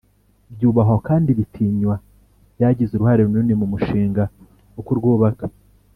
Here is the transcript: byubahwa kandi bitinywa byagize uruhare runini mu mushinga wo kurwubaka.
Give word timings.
byubahwa 0.53 0.97
kandi 1.07 1.29
bitinywa 1.37 1.95
byagize 2.55 2.91
uruhare 2.93 3.21
runini 3.27 3.53
mu 3.61 3.65
mushinga 3.71 4.23
wo 4.73 4.81
kurwubaka. 4.87 5.43